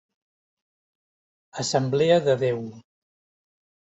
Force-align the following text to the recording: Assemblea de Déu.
Assemblea 1.63 2.17
de 2.29 2.37
Déu. 2.45 2.61